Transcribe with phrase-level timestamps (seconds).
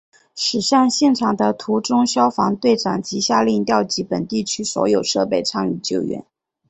[0.33, 6.25] 驶向现场的途中消防队长即下令调集本地区所有设备参与救援。